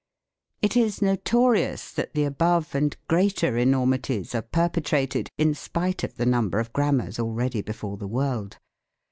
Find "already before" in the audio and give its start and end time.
7.19-7.97